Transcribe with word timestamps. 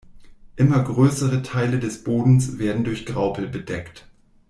Immer 0.55 0.83
größere 0.83 1.43
Teile 1.43 1.77
des 1.77 2.03
Bodens 2.03 2.57
werden 2.57 2.83
durch 2.83 3.05
Graupel 3.05 3.47
bedeckt. 3.47 4.07